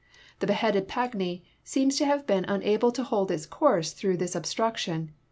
The 0.39 0.47
beheaded 0.47 0.87
Pagny 0.87 1.43
seems 1.63 1.95
to 1.99 2.05
have 2.07 2.25
been 2.25 2.43
unable 2.45 2.91
to 2.91 3.03
hold 3.03 3.29
its 3.29 3.45
course 3.45 3.91
through 3.93 4.17
this 4.17 4.33
obstruction. 4.35 5.11